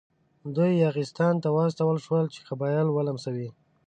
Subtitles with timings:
[0.55, 3.49] دوی یاغستان ته واستول شول چې قبایل ولمسوي.